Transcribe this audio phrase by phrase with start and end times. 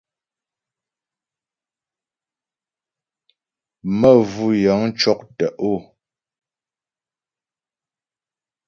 [3.99, 5.73] Məvʉ́ yə̂ŋ cɔ́k tə̀'ó.